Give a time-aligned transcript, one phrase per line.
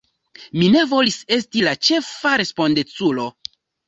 [0.59, 3.27] Mi ne volis esti la ĉefa respondeculo.